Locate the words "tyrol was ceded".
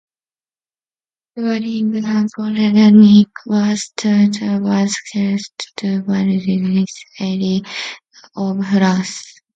3.95-5.45